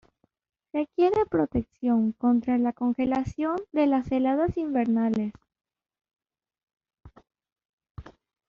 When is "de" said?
3.71-3.85